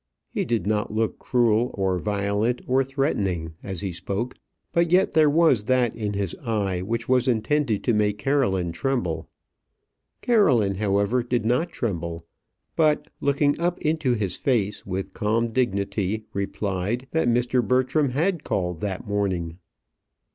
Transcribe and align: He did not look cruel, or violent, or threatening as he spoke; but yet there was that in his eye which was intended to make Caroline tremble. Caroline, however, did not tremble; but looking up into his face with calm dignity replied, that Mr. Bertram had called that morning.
He 0.31 0.45
did 0.45 0.65
not 0.65 0.91
look 0.91 1.19
cruel, 1.19 1.69
or 1.75 1.99
violent, 1.99 2.61
or 2.65 2.83
threatening 2.83 3.53
as 3.61 3.81
he 3.81 3.93
spoke; 3.93 4.33
but 4.73 4.89
yet 4.89 5.11
there 5.11 5.29
was 5.29 5.65
that 5.65 5.93
in 5.95 6.13
his 6.13 6.33
eye 6.43 6.81
which 6.81 7.07
was 7.07 7.27
intended 7.27 7.83
to 7.83 7.93
make 7.93 8.17
Caroline 8.17 8.71
tremble. 8.71 9.29
Caroline, 10.23 10.73
however, 10.73 11.21
did 11.21 11.45
not 11.45 11.69
tremble; 11.69 12.25
but 12.75 13.09
looking 13.19 13.59
up 13.59 13.77
into 13.79 14.15
his 14.15 14.35
face 14.37 14.87
with 14.87 15.13
calm 15.13 15.49
dignity 15.51 16.25
replied, 16.33 17.05
that 17.11 17.27
Mr. 17.29 17.63
Bertram 17.63 18.09
had 18.09 18.43
called 18.43 18.79
that 18.79 19.05
morning. 19.07 19.59